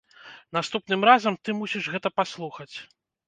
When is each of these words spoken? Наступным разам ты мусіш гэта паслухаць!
Наступным 0.57 1.03
разам 1.09 1.37
ты 1.45 1.55
мусіш 1.59 1.91
гэта 1.97 2.13
паслухаць! 2.17 2.73